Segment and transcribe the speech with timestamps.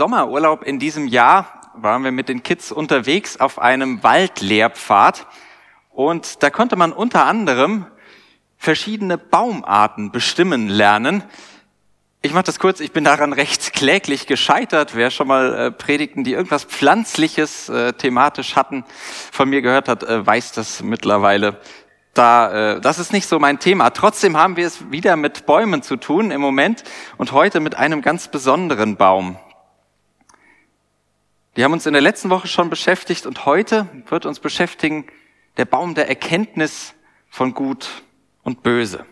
[0.00, 5.26] Sommerurlaub in diesem Jahr waren wir mit den Kids unterwegs auf einem Waldlehrpfad
[5.90, 7.84] und da konnte man unter anderem
[8.56, 11.22] verschiedene Baumarten bestimmen lernen.
[12.22, 14.96] Ich mache das kurz, ich bin daran recht kläglich gescheitert.
[14.96, 18.86] Wer schon mal äh, Predigten, die irgendwas Pflanzliches äh, thematisch hatten,
[19.30, 21.60] von mir gehört hat, äh, weiß das mittlerweile.
[22.14, 23.90] Da, äh, das ist nicht so mein Thema.
[23.90, 26.84] Trotzdem haben wir es wieder mit Bäumen zu tun im Moment
[27.18, 29.36] und heute mit einem ganz besonderen Baum.
[31.56, 35.06] Die haben uns in der letzten Woche schon beschäftigt und heute wird uns beschäftigen
[35.56, 36.94] der Baum der Erkenntnis
[37.28, 37.88] von Gut
[38.42, 39.04] und Böse.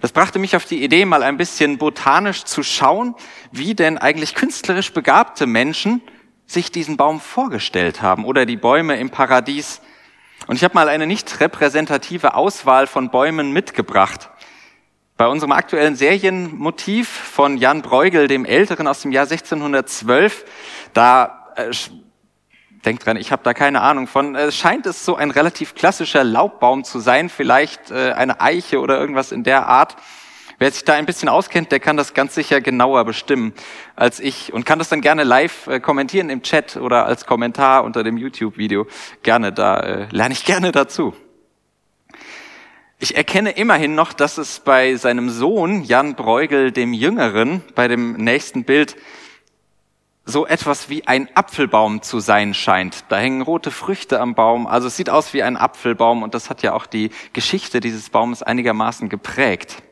[0.00, 3.14] Das brachte mich auf die Idee, mal ein bisschen botanisch zu schauen,
[3.50, 6.00] wie denn eigentlich künstlerisch begabte Menschen
[6.46, 9.82] sich diesen Baum vorgestellt haben oder die Bäume im Paradies.
[10.46, 14.30] Und ich habe mal eine nicht repräsentative Auswahl von Bäumen mitgebracht.
[15.16, 20.46] Bei unserem aktuellen Serienmotiv von Jan Bruegel, dem Älteren aus dem Jahr 1612,
[20.92, 21.70] da äh,
[22.84, 24.34] denkt dran, ich habe da keine Ahnung von.
[24.34, 28.98] Es scheint es so ein relativ klassischer Laubbaum zu sein, vielleicht äh, eine Eiche oder
[28.98, 29.96] irgendwas in der Art.
[30.58, 33.54] Wer sich da ein bisschen auskennt, der kann das ganz sicher genauer bestimmen
[33.96, 37.82] als ich und kann das dann gerne live äh, kommentieren im Chat oder als Kommentar
[37.84, 38.86] unter dem YouTube-Video.
[39.22, 41.14] Gerne, da äh, lerne ich gerne dazu.
[42.98, 48.12] Ich erkenne immerhin noch, dass es bei seinem Sohn Jan Bruegel dem Jüngeren bei dem
[48.18, 48.96] nächsten Bild
[50.24, 53.04] so etwas wie ein Apfelbaum zu sein scheint.
[53.08, 56.50] Da hängen rote Früchte am Baum, also es sieht aus wie ein Apfelbaum und das
[56.50, 59.82] hat ja auch die Geschichte dieses Baumes einigermaßen geprägt.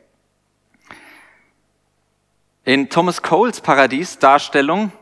[2.65, 4.93] In Thomas Coles Paradiesdarstellung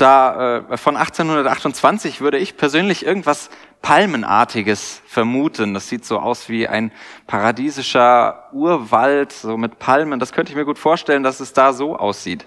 [0.00, 3.50] da äh, von 1828 würde ich persönlich irgendwas
[3.82, 5.74] Palmenartiges vermuten.
[5.74, 6.90] Das sieht so aus wie ein
[7.26, 10.18] paradiesischer Urwald, so mit Palmen.
[10.18, 12.46] Das könnte ich mir gut vorstellen, dass es da so aussieht.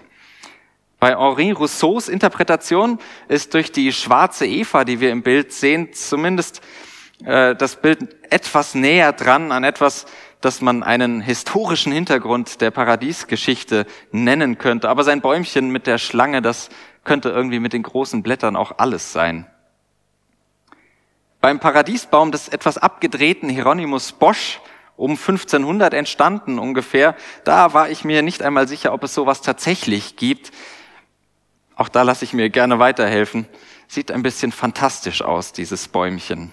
[1.04, 2.98] Bei Henri Rousseaus Interpretation
[3.28, 6.62] ist durch die schwarze Eva, die wir im Bild sehen, zumindest
[7.26, 10.06] äh, das Bild etwas näher dran an etwas,
[10.40, 14.88] das man einen historischen Hintergrund der Paradiesgeschichte nennen könnte.
[14.88, 16.70] Aber sein Bäumchen mit der Schlange, das
[17.04, 19.46] könnte irgendwie mit den großen Blättern auch alles sein.
[21.42, 24.58] Beim Paradiesbaum des etwas abgedrehten Hieronymus Bosch
[24.96, 30.16] um 1500 entstanden ungefähr, da war ich mir nicht einmal sicher, ob es sowas tatsächlich
[30.16, 30.50] gibt.
[31.76, 33.46] Auch da lasse ich mir gerne weiterhelfen.
[33.88, 36.52] Sieht ein bisschen fantastisch aus, dieses Bäumchen.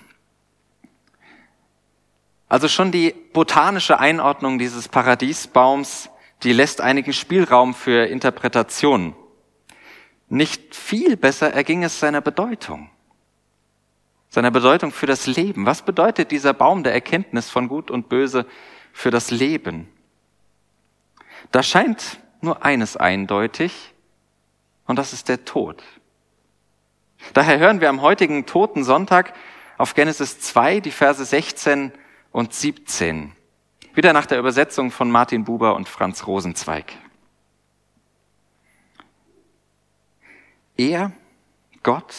[2.49, 6.09] Also schon die botanische Einordnung dieses Paradiesbaums,
[6.43, 9.15] die lässt einigen Spielraum für Interpretationen.
[10.27, 12.89] Nicht viel besser erging es seiner Bedeutung.
[14.29, 15.65] Seiner Bedeutung für das Leben.
[15.65, 18.45] Was bedeutet dieser Baum der Erkenntnis von Gut und Böse
[18.91, 19.87] für das Leben?
[21.51, 23.90] Da scheint nur eines eindeutig,
[24.87, 25.81] und das ist der Tod.
[27.33, 29.33] Daher hören wir am heutigen Toten Sonntag
[29.77, 31.91] auf Genesis 2 die Verse 16
[32.31, 33.33] und 17.
[33.93, 36.93] Wieder nach der Übersetzung von Martin Buber und Franz Rosenzweig.
[40.77, 41.11] Er,
[41.83, 42.15] Gott,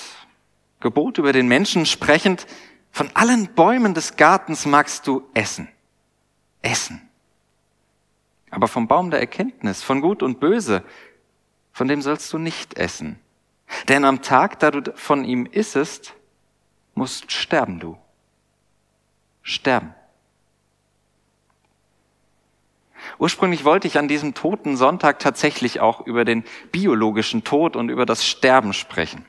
[0.80, 2.46] gebot über den Menschen sprechend,
[2.90, 5.68] von allen Bäumen des Gartens magst du essen.
[6.60, 7.08] Essen.
[8.50, 10.84] Aber vom Baum der Erkenntnis, von Gut und Böse,
[11.72, 13.18] von dem sollst du nicht essen.
[13.88, 16.14] Denn am Tag, da du von ihm issest,
[16.94, 17.96] musst sterben du.
[19.42, 19.94] Sterben.
[23.18, 28.06] Ursprünglich wollte ich an diesem toten Sonntag tatsächlich auch über den biologischen Tod und über
[28.06, 29.25] das Sterben sprechen.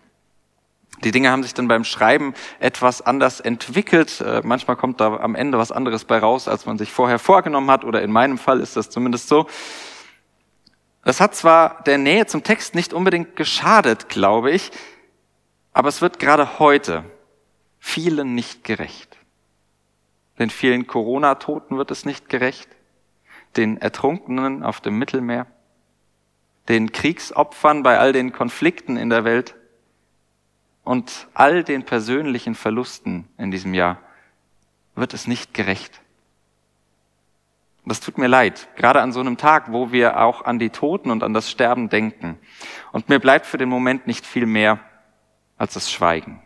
[1.03, 4.21] Die Dinge haben sich dann beim Schreiben etwas anders entwickelt.
[4.21, 7.69] Äh, manchmal kommt da am Ende was anderes bei raus, als man sich vorher vorgenommen
[7.69, 9.47] hat, oder in meinem Fall ist das zumindest so.
[11.03, 14.71] Das hat zwar der Nähe zum Text nicht unbedingt geschadet, glaube ich,
[15.73, 17.03] aber es wird gerade heute
[17.79, 19.17] vielen nicht gerecht.
[20.39, 22.69] Den vielen Corona-Toten wird es nicht gerecht
[23.55, 25.47] den Ertrunkenen auf dem Mittelmeer,
[26.69, 29.55] den Kriegsopfern bei all den Konflikten in der Welt
[30.83, 33.99] und all den persönlichen Verlusten in diesem Jahr
[34.95, 36.01] wird es nicht gerecht.
[37.83, 40.69] Und das tut mir leid, gerade an so einem Tag, wo wir auch an die
[40.69, 42.39] Toten und an das Sterben denken.
[42.93, 44.79] Und mir bleibt für den Moment nicht viel mehr
[45.57, 46.41] als das Schweigen.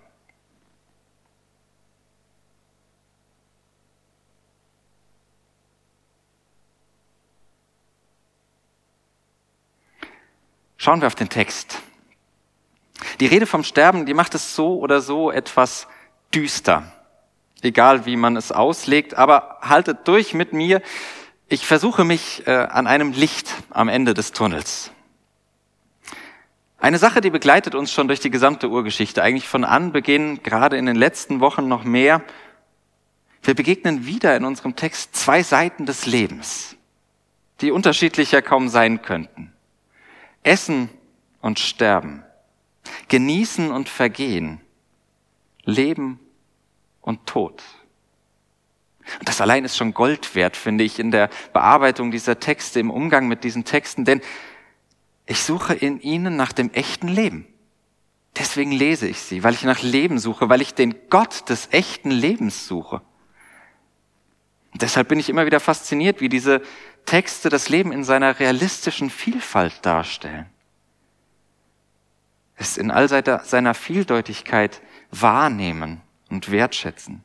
[10.78, 11.82] Schauen wir auf den Text.
[13.20, 15.88] Die Rede vom Sterben, die macht es so oder so etwas
[16.34, 16.92] düster.
[17.62, 20.82] Egal wie man es auslegt, aber haltet durch mit mir.
[21.50, 24.92] Ich versuche mich äh, an einem Licht am Ende des Tunnels.
[26.78, 30.86] Eine Sache, die begleitet uns schon durch die gesamte Urgeschichte, eigentlich von Anbeginn, gerade in
[30.86, 32.22] den letzten Wochen noch mehr.
[33.44, 36.76] Wir begegnen wieder in unserem Text zwei Seiten des Lebens,
[37.62, 39.54] die unterschiedlicher kaum sein könnten.
[40.44, 40.90] Essen
[41.40, 42.24] und Sterben,
[43.08, 44.60] Genießen und Vergehen,
[45.64, 46.20] Leben
[47.02, 47.64] und Tod.
[49.20, 52.92] Und das allein ist schon Gold wert, finde ich, in der Bearbeitung dieser Texte, im
[52.92, 54.22] Umgang mit diesen Texten, denn
[55.26, 57.48] ich suche in ihnen nach dem echten Leben.
[58.38, 62.12] Deswegen lese ich sie, weil ich nach Leben suche, weil ich den Gott des echten
[62.12, 63.02] Lebens suche.
[64.74, 66.62] Und deshalb bin ich immer wieder fasziniert, wie diese
[67.06, 70.46] Texte das Leben in seiner realistischen Vielfalt darstellen.
[72.56, 74.82] Es in all seiner Vieldeutigkeit
[75.12, 77.24] wahrnehmen und wertschätzen.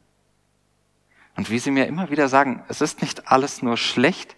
[1.37, 4.37] Und wie sie mir immer wieder sagen, es ist nicht alles nur schlecht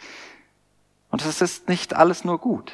[1.11, 2.73] und es ist nicht alles nur gut.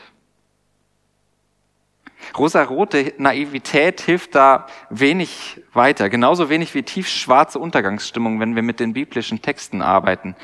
[2.37, 8.93] Rosarote Naivität hilft da wenig weiter, genauso wenig wie tiefschwarze Untergangsstimmung, wenn wir mit den
[8.93, 10.37] biblischen Texten arbeiten.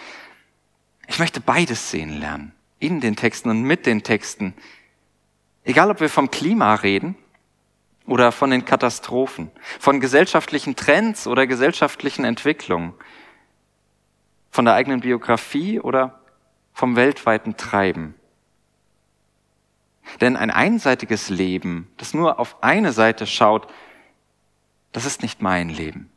[1.06, 2.52] Ich möchte beides sehen lernen.
[2.79, 4.55] In den Texten und mit den Texten.
[5.64, 7.17] Egal, ob wir vom Klima reden
[8.06, 12.94] oder von den Katastrophen, von gesellschaftlichen Trends oder gesellschaftlichen Entwicklungen,
[14.56, 16.19] von der eigenen Biografie oder
[16.73, 18.14] vom weltweiten Treiben.
[20.23, 23.70] Denn ein einseitiges Leben, das nur auf eine Seite schaut,
[24.93, 26.11] das ist nicht mein Leben.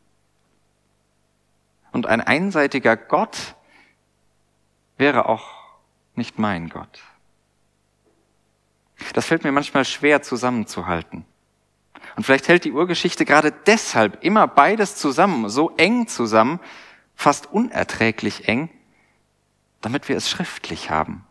[1.92, 3.56] Und ein einseitiger Gott,
[4.96, 5.50] wäre auch
[6.16, 7.02] nicht mein Gott.
[9.16, 11.26] Das fällt mir manchmal schwer zusammenzuhalten.
[12.16, 16.62] Und vielleicht hält die Urgeschichte gerade deshalb immer beides zusammen, so eng zusammen,
[17.20, 18.70] fast unerträglich eng,
[19.82, 21.26] damit wir es schriftlich haben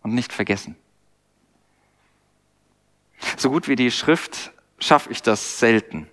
[0.00, 0.76] und nicht vergessen.
[3.36, 6.08] So gut wie die Schrift schaffe ich das selten.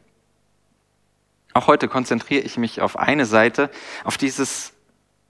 [1.54, 3.70] Auch heute konzentriere ich mich auf eine Seite,
[4.04, 4.74] auf dieses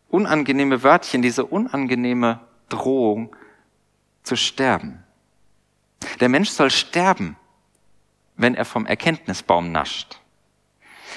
[0.08, 2.40] unangenehme Wörtchen, diese unangenehme
[2.70, 3.36] Drohung
[4.24, 5.04] zu sterben.
[6.22, 7.36] Der Mensch soll sterben,
[8.38, 10.21] wenn er vom Erkenntnisbaum nascht.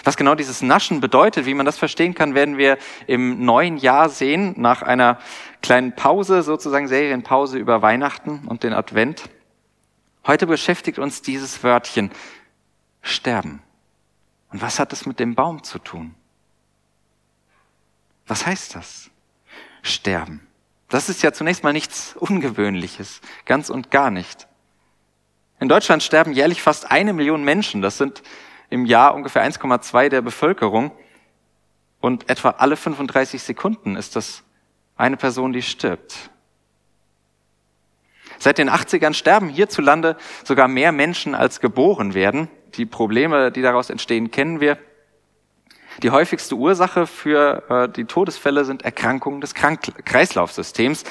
[0.02, 4.08] Was genau dieses Naschen bedeutet, wie man das verstehen kann, werden wir im neuen Jahr
[4.08, 5.18] sehen, nach einer
[5.62, 9.30] kleinen Pause, sozusagen Serienpause über Weihnachten und den Advent.
[10.26, 12.10] Heute beschäftigt uns dieses Wörtchen
[13.02, 13.62] sterben.
[14.50, 16.14] Und was hat es mit dem Baum zu tun?
[18.26, 19.10] Was heißt das?
[19.82, 20.46] Sterben.
[20.88, 24.48] Das ist ja zunächst mal nichts Ungewöhnliches, ganz und gar nicht.
[25.60, 27.82] In Deutschland sterben jährlich fast eine Million Menschen.
[27.82, 28.22] Das sind
[28.70, 30.92] im Jahr ungefähr 1,2 der Bevölkerung.
[32.00, 34.42] Und etwa alle 35 Sekunden ist das
[34.96, 36.30] eine Person, die stirbt.
[38.38, 42.48] Seit den 80ern sterben hierzulande sogar mehr Menschen, als geboren werden.
[42.74, 44.78] Die Probleme, die daraus entstehen, kennen wir.
[46.02, 51.04] Die häufigste Ursache für äh, die Todesfälle sind Erkrankungen des Kreislaufsystems.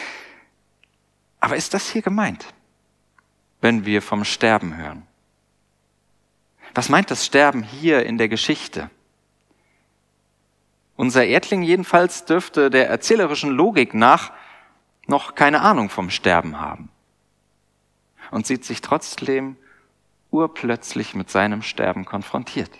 [1.40, 2.46] Aber ist das hier gemeint,
[3.62, 5.08] wenn wir vom Sterben hören?
[6.74, 8.90] Was meint das Sterben hier in der Geschichte?
[10.96, 14.32] Unser Erdling jedenfalls dürfte der erzählerischen Logik nach
[15.08, 16.90] noch keine Ahnung vom Sterben haben
[18.32, 19.58] und sieht sich trotzdem
[20.32, 22.72] urplötzlich mit seinem Sterben konfrontiert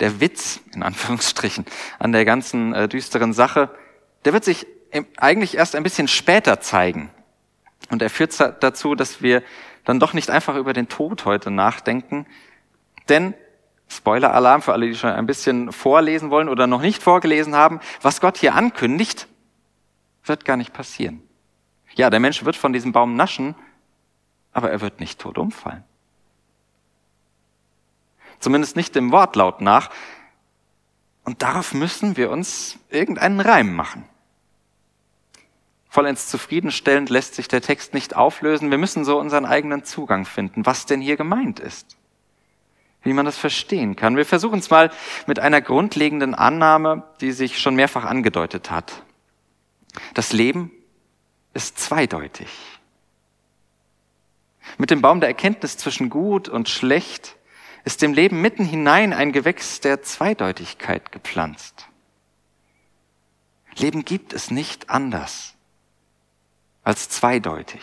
[0.00, 1.64] der Witz, in Anführungsstrichen,
[1.98, 3.70] an der ganzen äh, düsteren Sache,
[4.24, 4.66] der wird sich
[5.16, 7.10] eigentlich erst ein bisschen später zeigen.
[7.90, 9.42] Und er führt dazu, dass wir
[9.84, 12.26] dann doch nicht einfach über den Tod heute nachdenken.
[13.08, 13.34] Denn,
[13.88, 18.20] Spoiler-Alarm für alle, die schon ein bisschen vorlesen wollen oder noch nicht vorgelesen haben, was
[18.20, 19.28] Gott hier ankündigt,
[20.24, 21.22] wird gar nicht passieren.
[21.94, 23.54] Ja, der Mensch wird von diesem Baum naschen,
[24.52, 25.84] aber er wird nicht tot umfallen.
[28.40, 29.90] Zumindest nicht dem Wortlaut nach.
[31.24, 34.04] Und darauf müssen wir uns irgendeinen Reim machen.
[35.94, 38.72] Vollends zufriedenstellend lässt sich der Text nicht auflösen.
[38.72, 41.96] Wir müssen so unseren eigenen Zugang finden, was denn hier gemeint ist.
[43.04, 44.16] wie man das verstehen kann.
[44.16, 44.90] Wir versuchen es mal
[45.26, 49.04] mit einer grundlegenden Annahme, die sich schon mehrfach angedeutet hat.
[50.14, 50.72] Das Leben
[51.52, 52.48] ist zweideutig.
[54.78, 57.36] Mit dem Baum der Erkenntnis zwischen gut und schlecht
[57.84, 61.86] ist dem Leben mitten hinein ein Gewächs der Zweideutigkeit gepflanzt.
[63.76, 65.53] Leben gibt es nicht anders
[66.84, 67.82] als zweideutig.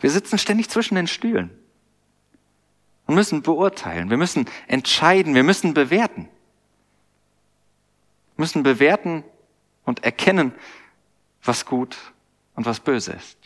[0.00, 1.50] Wir sitzen ständig zwischen den Stühlen
[3.06, 6.28] und müssen beurteilen, wir müssen entscheiden, wir müssen bewerten.
[8.36, 9.24] Wir müssen bewerten
[9.84, 10.54] und erkennen,
[11.42, 11.96] was gut
[12.54, 13.38] und was böse ist.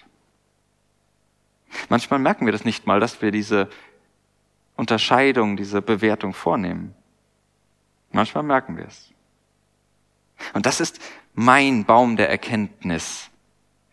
[1.88, 3.68] Manchmal merken wir das nicht mal, dass wir diese
[4.76, 6.94] Unterscheidung, diese Bewertung vornehmen.
[8.12, 9.12] Manchmal merken wir es.
[10.52, 11.00] Und das ist
[11.34, 13.30] mein Baum der Erkenntnis,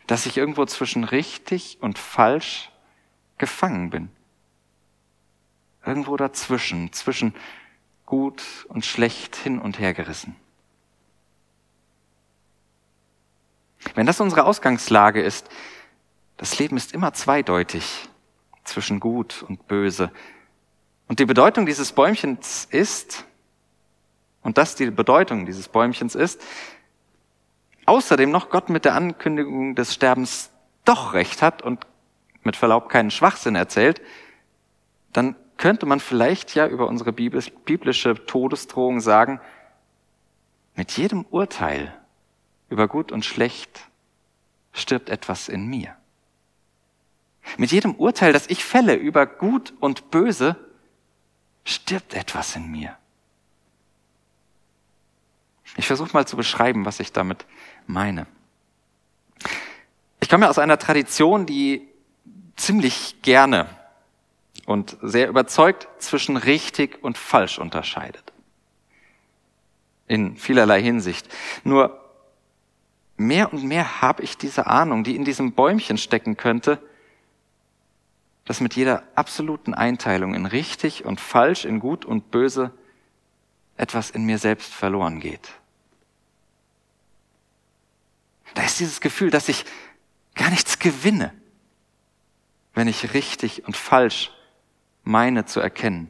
[0.07, 2.71] dass ich irgendwo zwischen richtig und falsch
[3.37, 4.09] gefangen bin.
[5.85, 7.33] Irgendwo dazwischen, zwischen
[8.05, 10.35] gut und schlecht hin und her gerissen.
[13.95, 15.49] Wenn das unsere Ausgangslage ist,
[16.37, 18.09] das Leben ist immer zweideutig
[18.63, 20.11] zwischen gut und böse.
[21.07, 23.25] Und die Bedeutung dieses Bäumchens ist,
[24.41, 26.41] und das die Bedeutung dieses Bäumchens ist,
[27.85, 30.51] außerdem noch Gott mit der Ankündigung des Sterbens
[30.85, 31.85] doch recht hat und
[32.43, 34.01] mit Verlaub keinen Schwachsinn erzählt,
[35.11, 39.39] dann könnte man vielleicht ja über unsere biblische Todesdrohung sagen,
[40.75, 41.93] mit jedem Urteil
[42.69, 43.87] über gut und schlecht
[44.71, 45.95] stirbt etwas in mir.
[47.57, 50.55] Mit jedem Urteil, das ich fälle über gut und böse,
[51.63, 52.97] stirbt etwas in mir.
[55.83, 57.45] Ich versuche mal zu beschreiben, was ich damit
[57.87, 58.25] meine.
[60.21, 61.85] Ich komme aus einer Tradition, die
[62.55, 63.67] ziemlich gerne
[64.65, 68.31] und sehr überzeugt zwischen richtig und falsch unterscheidet.
[70.07, 71.27] In vielerlei Hinsicht.
[71.65, 72.01] Nur
[73.17, 76.81] mehr und mehr habe ich diese Ahnung, die in diesem Bäumchen stecken könnte,
[78.45, 82.71] dass mit jeder absoluten Einteilung in richtig und falsch, in gut und böse
[83.75, 85.51] etwas in mir selbst verloren geht.
[88.53, 89.65] Da ist dieses Gefühl, dass ich
[90.35, 91.33] gar nichts gewinne,
[92.73, 94.31] wenn ich richtig und falsch
[95.03, 96.09] meine zu erkennen,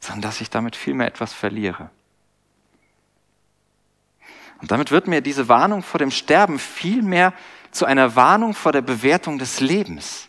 [0.00, 1.90] sondern dass ich damit vielmehr etwas verliere.
[4.60, 7.32] Und damit wird mir diese Warnung vor dem Sterben vielmehr
[7.70, 10.28] zu einer Warnung vor der Bewertung des Lebens.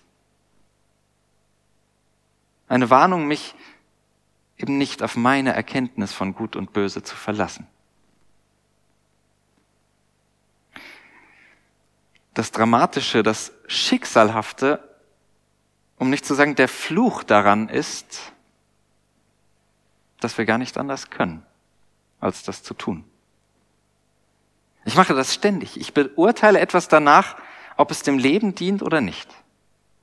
[2.68, 3.56] Eine Warnung, mich
[4.58, 7.68] eben nicht auf meine Erkenntnis von Gut und Böse zu verlassen.
[12.34, 14.80] Das Dramatische, das Schicksalhafte,
[15.98, 18.32] um nicht zu sagen der Fluch daran ist,
[20.20, 21.46] dass wir gar nicht anders können,
[22.20, 23.04] als das zu tun.
[24.86, 25.80] Ich mache das ständig.
[25.80, 27.36] Ich beurteile etwas danach,
[27.78, 29.30] ob es dem Leben dient oder nicht.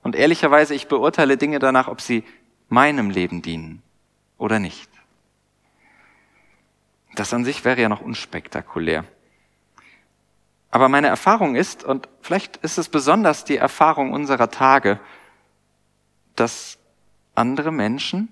[0.03, 2.25] Und ehrlicherweise, ich beurteile Dinge danach, ob sie
[2.69, 3.83] meinem Leben dienen
[4.37, 4.89] oder nicht.
[7.15, 9.05] Das an sich wäre ja noch unspektakulär.
[10.71, 15.01] Aber meine Erfahrung ist, und vielleicht ist es besonders die Erfahrung unserer Tage,
[16.37, 16.79] dass
[17.35, 18.29] andere Menschen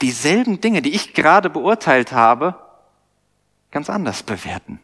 [0.00, 2.58] dieselben Dinge, die ich gerade beurteilt habe,
[3.70, 4.80] ganz anders bewerten.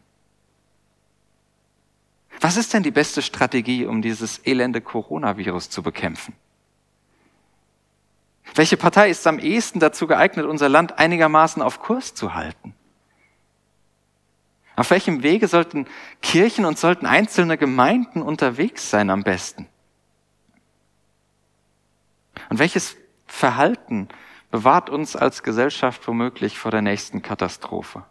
[2.39, 6.35] Was ist denn die beste Strategie, um dieses elende Coronavirus zu bekämpfen?
[8.55, 12.73] Welche Partei ist am ehesten dazu geeignet, unser Land einigermaßen auf Kurs zu halten?
[14.81, 15.85] Auf welchem Wege sollten
[16.23, 19.67] Kirchen und sollten einzelne Gemeinden unterwegs sein am besten?
[22.49, 22.97] Und welches
[23.27, 24.09] Verhalten
[24.49, 28.03] bewahrt uns als Gesellschaft womöglich vor der nächsten Katastrophe?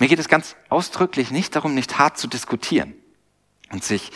[0.00, 2.94] Mir geht es ganz ausdrücklich nicht darum, nicht hart zu diskutieren
[3.72, 4.10] und sich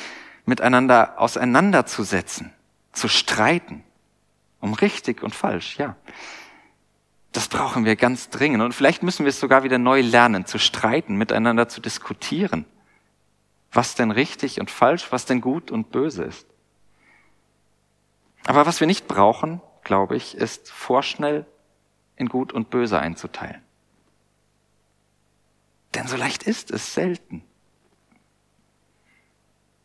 [0.47, 2.55] miteinander auseinanderzusetzen,
[2.93, 3.85] zu streiten.
[4.61, 5.97] Um richtig und falsch, ja.
[7.39, 8.65] Das brauchen wir ganz dringend.
[8.65, 12.65] Und vielleicht müssen wir es sogar wieder neu lernen, zu streiten, miteinander zu diskutieren.
[13.71, 16.49] Was denn richtig und falsch, was denn gut und böse ist.
[18.45, 21.47] Aber was wir nicht brauchen, glaube ich, ist vorschnell
[22.17, 23.63] in gut und böse einzuteilen.
[25.95, 27.45] Denn so leicht ist es selten.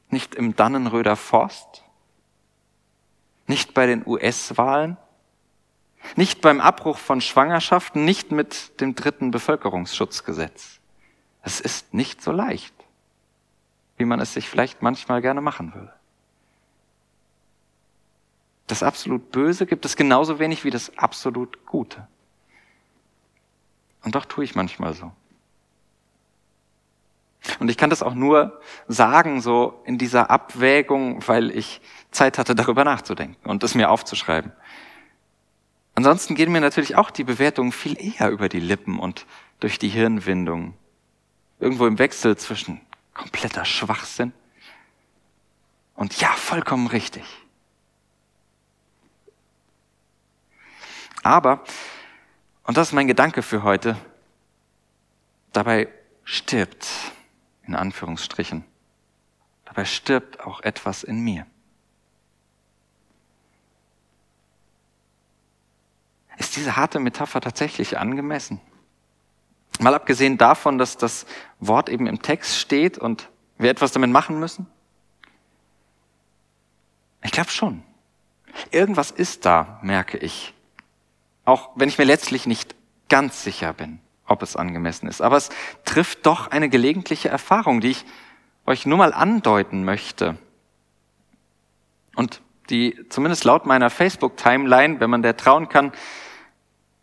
[0.10, 1.84] Nicht im Dannenröder Forst,
[3.46, 4.98] nicht bei den US-Wahlen,
[6.16, 10.80] nicht beim Abbruch von Schwangerschaften, nicht mit dem dritten Bevölkerungsschutzgesetz.
[11.42, 12.74] Es ist nicht so leicht,
[13.98, 15.94] wie man es sich vielleicht manchmal gerne machen würde.
[18.68, 22.08] Das absolut Böse gibt es genauso wenig wie das absolut Gute.
[24.04, 25.12] Und doch tue ich manchmal so.
[27.60, 31.82] Und ich kann das auch nur sagen, so in dieser Abwägung, weil ich
[32.12, 34.54] Zeit hatte, darüber nachzudenken und es mir aufzuschreiben.
[35.96, 39.26] Ansonsten gehen mir natürlich auch die Bewertungen viel eher über die Lippen und
[39.60, 40.74] durch die Hirnwindung.
[41.60, 42.82] Irgendwo im Wechsel zwischen
[43.14, 44.34] kompletter Schwachsinn
[45.96, 47.24] und ja, vollkommen richtig.
[51.22, 51.64] Aber,
[52.64, 53.96] und das ist mein Gedanke für heute,
[55.54, 55.88] dabei
[56.24, 56.88] stirbt,
[57.66, 58.66] in Anführungsstrichen,
[59.66, 61.46] dabei stirbt auch etwas in mir.
[66.38, 68.60] Ist diese harte Metapher tatsächlich angemessen?
[69.80, 71.26] Mal abgesehen davon, dass das
[71.60, 74.68] Wort eben im Text steht und wir etwas damit machen müssen?
[77.24, 77.84] Ich glaube schon.
[78.72, 80.54] Irgendwas ist da, merke ich.
[81.46, 82.76] Auch wenn ich mir letztlich nicht
[83.10, 85.22] ganz sicher bin, ob es angemessen ist.
[85.22, 85.50] Aber es
[85.86, 88.06] trifft doch eine gelegentliche Erfahrung, die ich
[88.66, 90.38] euch nur mal andeuten möchte.
[92.16, 95.92] Und die zumindest laut meiner Facebook-Timeline, wenn man der trauen kann,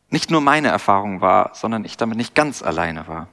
[0.09, 3.29] nicht nur meine Erfahrung war, sondern ich damit nicht ganz alleine war.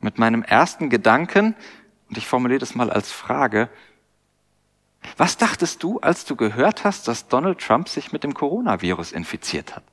[0.00, 1.56] Mit meinem ersten Gedanken,
[2.08, 3.68] und ich formuliere das mal als Frage,
[5.16, 9.74] was dachtest du, als du gehört hast, dass Donald Trump sich mit dem Coronavirus infiziert
[9.76, 9.84] hat?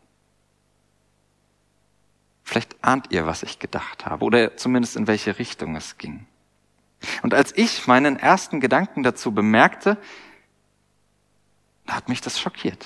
[2.44, 6.28] Vielleicht ahnt ihr, was ich gedacht habe, oder zumindest in welche Richtung es ging.
[7.22, 9.98] Und als ich meinen ersten Gedanken dazu bemerkte,
[11.86, 12.86] da hat mich das schockiert.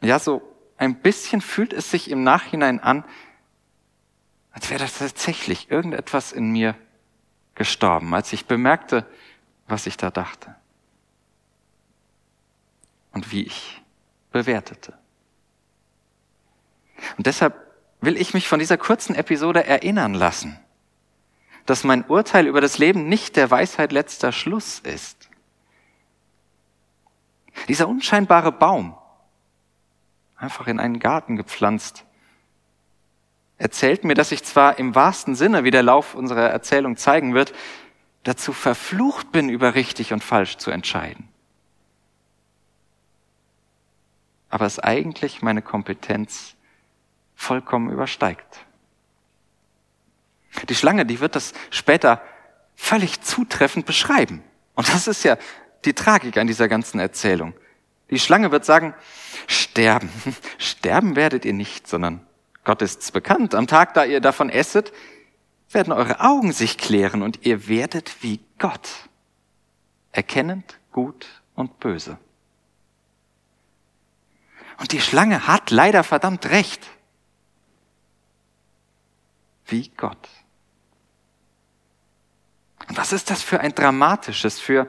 [0.00, 0.42] Ja, so
[0.76, 3.04] ein bisschen fühlt es sich im Nachhinein an,
[4.52, 6.76] als wäre das tatsächlich irgendetwas in mir
[7.54, 9.06] gestorben, als ich bemerkte,
[9.66, 10.54] was ich da dachte
[13.12, 13.80] und wie ich
[14.30, 14.98] bewertete.
[17.16, 17.54] Und deshalb
[18.00, 20.58] will ich mich von dieser kurzen Episode erinnern lassen,
[21.66, 25.28] dass mein Urteil über das Leben nicht der Weisheit letzter Schluss ist.
[27.68, 28.96] Dieser unscheinbare Baum,
[30.36, 32.04] einfach in einen Garten gepflanzt.
[33.58, 37.52] Erzählt mir, dass ich zwar im wahrsten Sinne, wie der Lauf unserer Erzählung zeigen wird,
[38.24, 41.28] dazu verflucht bin, über richtig und falsch zu entscheiden.
[44.48, 46.56] Aber es eigentlich meine Kompetenz
[47.34, 48.66] vollkommen übersteigt.
[50.68, 52.22] Die Schlange, die wird das später
[52.74, 54.42] völlig zutreffend beschreiben.
[54.74, 55.36] Und das ist ja
[55.84, 57.54] die Tragik an dieser ganzen Erzählung.
[58.10, 58.94] Die Schlange wird sagen,
[59.46, 60.10] sterben.
[60.58, 62.26] Sterben werdet ihr nicht, sondern
[62.64, 63.54] Gott ist's bekannt.
[63.54, 64.92] Am Tag, da ihr davon esset,
[65.70, 68.88] werden eure Augen sich klären und ihr werdet wie Gott,
[70.12, 72.18] erkennend gut und böse.
[74.78, 76.86] Und die Schlange hat leider verdammt recht.
[79.66, 80.28] Wie Gott.
[82.88, 84.88] Was ist das für ein dramatisches, für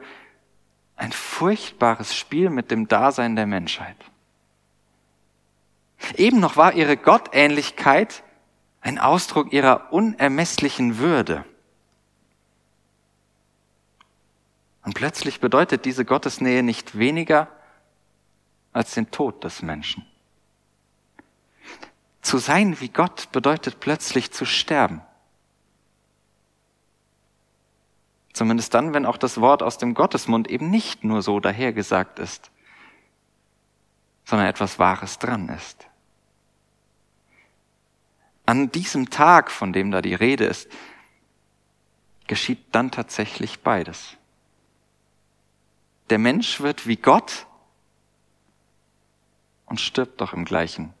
[0.96, 3.96] ein furchtbares Spiel mit dem Dasein der Menschheit.
[6.16, 8.22] Eben noch war ihre Gottähnlichkeit
[8.80, 11.44] ein Ausdruck ihrer unermesslichen Würde.
[14.82, 17.48] Und plötzlich bedeutet diese Gottesnähe nicht weniger
[18.72, 20.04] als den Tod des Menschen.
[22.20, 25.00] Zu sein wie Gott bedeutet plötzlich zu sterben.
[28.34, 32.50] Zumindest dann, wenn auch das Wort aus dem Gottesmund eben nicht nur so dahergesagt ist,
[34.24, 35.86] sondern etwas Wahres dran ist.
[38.44, 40.68] An diesem Tag, von dem da die Rede ist,
[42.26, 44.16] geschieht dann tatsächlich beides.
[46.10, 47.46] Der Mensch wird wie Gott
[49.66, 50.92] und stirbt doch im gleichen,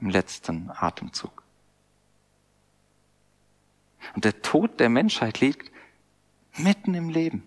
[0.00, 1.42] im letzten Atemzug.
[4.14, 5.72] Und der Tod der Menschheit liegt
[6.58, 7.46] Mitten im Leben.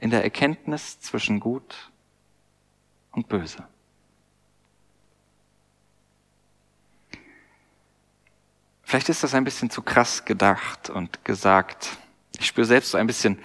[0.00, 1.90] In der Erkenntnis zwischen Gut
[3.12, 3.66] und Böse.
[8.82, 11.96] Vielleicht ist das ein bisschen zu krass gedacht und gesagt.
[12.38, 13.38] Ich spüre selbst so ein bisschen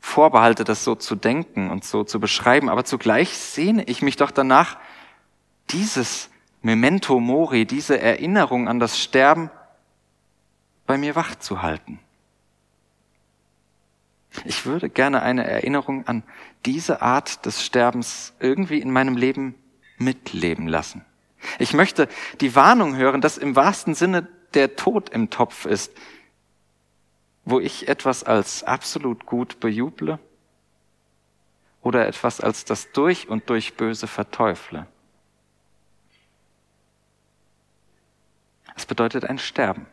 [0.00, 4.32] Vorbehalte, das so zu denken und so zu beschreiben, aber zugleich sehne ich mich doch
[4.32, 4.76] danach,
[5.70, 6.28] dieses
[6.60, 9.50] Memento Mori, diese Erinnerung an das Sterben
[10.86, 12.00] bei mir wach zu halten.
[14.44, 16.22] Ich würde gerne eine Erinnerung an
[16.64, 19.54] diese Art des Sterbens irgendwie in meinem Leben
[19.98, 21.04] mitleben lassen.
[21.58, 22.08] Ich möchte
[22.40, 25.92] die Warnung hören, dass im wahrsten Sinne der Tod im Topf ist.
[27.44, 30.18] wo ich etwas als absolut gut bejuble
[31.80, 34.86] oder etwas als das durch und durch Böse verteufle.
[38.76, 39.86] Es bedeutet ein Sterben,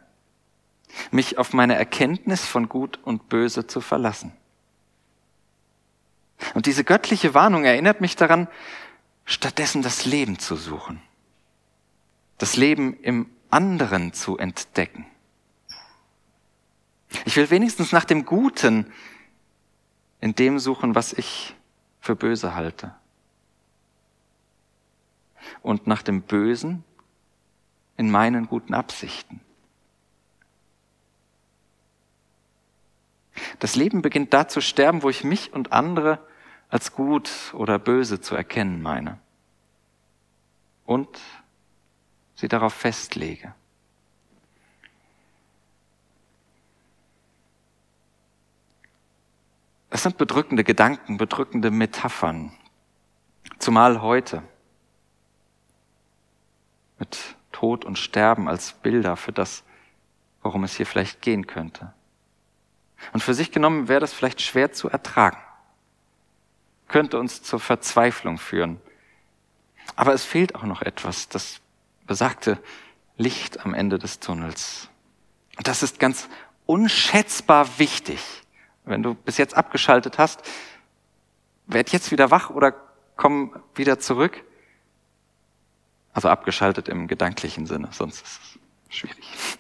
[1.12, 4.32] mich auf meine Erkenntnis von Gut und Böse zu verlassen.
[6.54, 8.48] Und diese göttliche Warnung erinnert mich daran,
[9.26, 11.02] stattdessen das Leben zu suchen,
[12.38, 15.06] das Leben im anderen zu entdecken.
[17.26, 18.92] Ich will wenigstens nach dem Guten
[20.22, 21.56] in dem suchen, was ich
[22.00, 22.94] für böse halte.
[25.62, 26.84] Und nach dem Bösen
[27.98, 29.42] in meinen guten Absichten.
[33.60, 36.20] Das Leben beginnt da zu sterben, wo ich mich und andere
[36.70, 39.20] als gut oder böse zu erkennen meine.
[40.86, 41.20] Und
[42.36, 43.54] sie darauf festlege.
[49.90, 52.54] Es sind bedrückende Gedanken, bedrückende Metaphern,
[53.58, 54.44] zumal heute
[57.00, 59.64] mit Tod und Sterben als Bilder für das,
[60.42, 61.94] worum es hier vielleicht gehen könnte.
[63.14, 65.38] Und für sich genommen wäre das vielleicht schwer zu ertragen,
[66.88, 68.80] könnte uns zur Verzweiflung führen.
[69.96, 71.62] Aber es fehlt auch noch etwas, das
[72.06, 72.60] besagte
[73.18, 74.90] Licht am Ende des Tunnels.
[75.58, 76.30] Und das ist ganz
[76.66, 78.22] unschätzbar wichtig
[78.90, 80.42] wenn du bis jetzt abgeschaltet hast,
[81.68, 82.74] werd jetzt wieder wach oder
[83.16, 84.44] komm wieder zurück.
[86.12, 88.40] Also abgeschaltet im gedanklichen Sinne, sonst ist
[88.90, 89.58] es schwierig.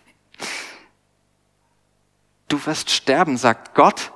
[2.50, 4.12] Du wirst sterben, sagt Gott,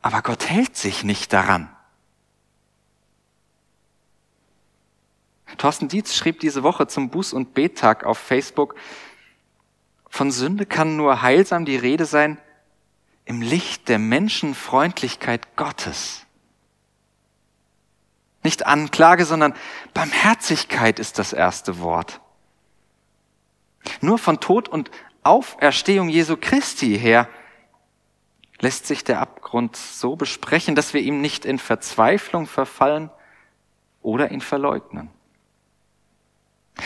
[0.00, 1.74] aber Gott hält sich nicht daran.
[5.58, 8.74] Thorsten Dietz schrieb diese Woche zum Buß- und Bettag auf Facebook,
[10.08, 12.38] von Sünde kann nur heilsam die Rede sein
[13.24, 16.26] im Licht der Menschenfreundlichkeit Gottes.
[18.42, 19.54] Nicht Anklage, sondern
[19.94, 22.20] Barmherzigkeit ist das erste Wort.
[24.00, 24.90] Nur von Tod und
[25.22, 27.28] Auferstehung Jesu Christi her
[28.60, 33.10] lässt sich der Abgrund so besprechen, dass wir ihm nicht in Verzweiflung verfallen
[34.02, 35.10] oder ihn verleugnen.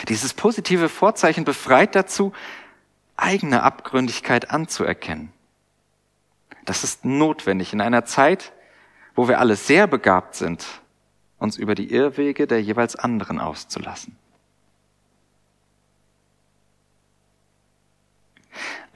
[0.09, 2.33] Dieses positive Vorzeichen befreit dazu,
[3.15, 5.31] eigene Abgründigkeit anzuerkennen.
[6.65, 8.53] Das ist notwendig in einer Zeit,
[9.15, 10.65] wo wir alle sehr begabt sind,
[11.39, 14.17] uns über die Irrwege der jeweils anderen auszulassen.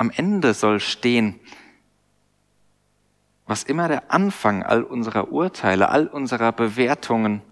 [0.01, 1.39] Am Ende soll stehen,
[3.45, 7.43] was immer der Anfang all unserer Urteile, all unserer Bewertungen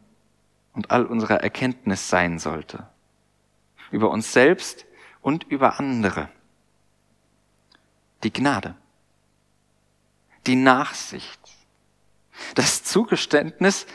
[0.74, 2.88] und all unserer Erkenntnis sein sollte.
[3.92, 4.88] Über uns selbst
[5.22, 6.28] und über andere
[8.24, 8.74] die Gnade,
[10.48, 11.40] die Nachsicht,
[12.56, 13.86] das Zugeständnis,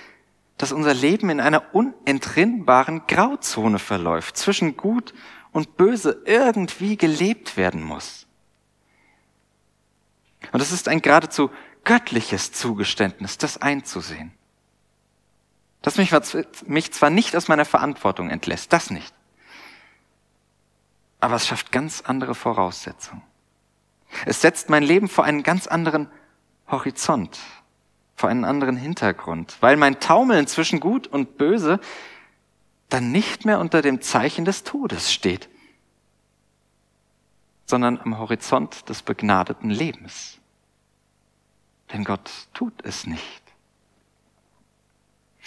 [0.59, 5.13] dass unser Leben in einer unentrinnbaren Grauzone verläuft, zwischen Gut
[5.51, 8.24] und Böse irgendwie gelebt werden muss.
[10.53, 11.51] Und es ist ein geradezu
[11.85, 14.33] göttliches Zugeständnis, das einzusehen.
[15.83, 19.15] Das mich, zwar nicht aus meiner Verantwortung entlässt, das nicht,
[21.21, 23.23] aber es schafft ganz andere Voraussetzungen.
[24.25, 26.09] Es setzt mein Leben vor einen ganz anderen
[26.69, 27.39] Horizont,
[28.17, 31.81] vor einen anderen Hintergrund, weil mein Taumeln zwischen Gut und Böse
[32.89, 35.49] dann nicht mehr unter dem Zeichen des Todes steht,
[37.67, 40.39] sondern am Horizont des begnadeten Lebens.
[41.93, 43.43] Denn Gott tut es nicht.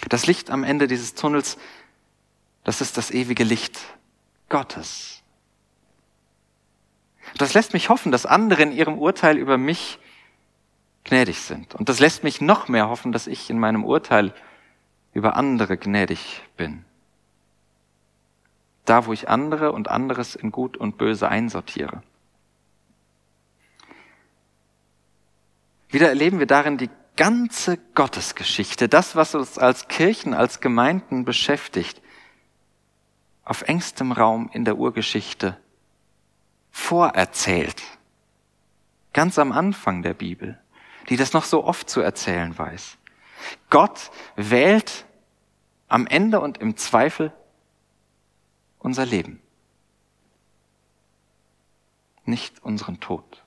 [0.09, 1.57] Das Licht am Ende dieses Tunnels,
[2.63, 3.79] das ist das ewige Licht
[4.49, 5.23] Gottes.
[7.37, 9.99] Das lässt mich hoffen, dass andere in ihrem Urteil über mich
[11.03, 11.75] gnädig sind.
[11.75, 14.33] Und das lässt mich noch mehr hoffen, dass ich in meinem Urteil
[15.13, 16.85] über andere gnädig bin.
[18.85, 22.03] Da, wo ich andere und anderes in Gut und Böse einsortiere.
[25.97, 32.03] Wieder erleben wir darin die ganze Gottesgeschichte, das, was uns als Kirchen, als Gemeinden beschäftigt,
[33.43, 35.57] auf engstem Raum in der Urgeschichte
[36.69, 37.81] vorerzählt.
[39.11, 40.61] Ganz am Anfang der Bibel,
[41.09, 42.99] die das noch so oft zu erzählen weiß.
[43.71, 45.07] Gott wählt
[45.87, 47.33] am Ende und im Zweifel
[48.77, 49.41] unser Leben,
[52.23, 53.46] nicht unseren Tod.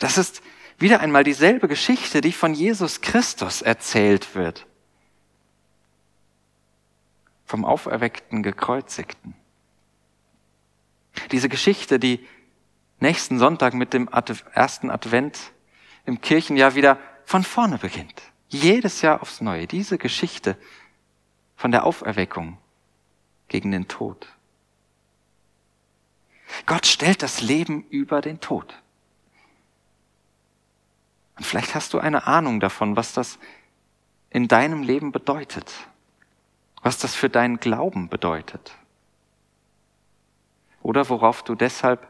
[0.00, 0.42] Das ist
[0.78, 4.66] wieder einmal dieselbe Geschichte, die von Jesus Christus erzählt wird.
[7.44, 9.34] Vom auferweckten Gekreuzigten.
[11.30, 12.26] Diese Geschichte, die
[12.98, 15.52] nächsten Sonntag mit dem ersten Advent
[16.06, 18.22] im Kirchenjahr wieder von vorne beginnt.
[18.48, 19.66] Jedes Jahr aufs Neue.
[19.66, 20.56] Diese Geschichte
[21.56, 22.56] von der Auferweckung
[23.48, 24.28] gegen den Tod.
[26.64, 28.80] Gott stellt das Leben über den Tod.
[31.40, 33.38] Und vielleicht hast du eine Ahnung davon, was das
[34.28, 35.72] in deinem Leben bedeutet,
[36.82, 38.76] was das für deinen Glauben bedeutet.
[40.82, 42.06] Oder worauf du deshalb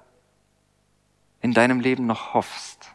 [1.40, 2.90] in deinem Leben noch hoffst.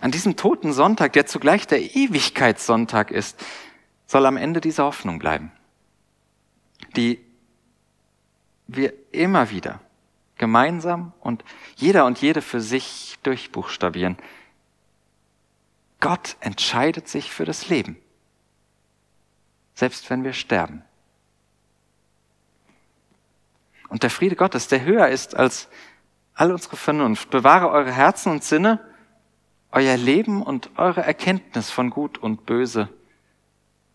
[0.00, 3.44] An diesem toten Sonntag, der zugleich der Ewigkeitssonntag ist,
[4.06, 5.50] soll am Ende diese Hoffnung bleiben,
[6.94, 7.18] die
[8.68, 9.80] wir immer wieder
[10.36, 11.44] gemeinsam und
[11.76, 14.16] jeder und jede für sich durchbuchstabieren.
[16.00, 17.96] Gott entscheidet sich für das Leben,
[19.74, 20.82] selbst wenn wir sterben.
[23.88, 25.68] Und der Friede Gottes, der höher ist als
[26.34, 28.80] all unsere Vernunft, bewahre eure Herzen und Sinne,
[29.70, 32.88] euer Leben und eure Erkenntnis von Gut und Böse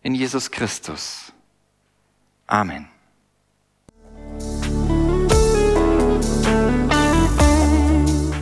[0.02, 1.32] in Jesus Christus.
[2.46, 2.88] Amen.